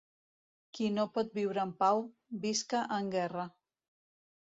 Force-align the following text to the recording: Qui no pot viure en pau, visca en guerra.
Qui 0.77 0.85
no 0.93 1.03
pot 1.17 1.29
viure 1.39 1.61
en 1.63 1.73
pau, 1.83 2.01
visca 2.47 2.81
en 2.97 3.13
guerra. 3.17 3.45